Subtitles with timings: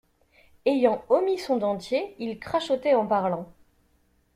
[0.65, 3.53] Ayant omis son dentier, il crachotait en parlant.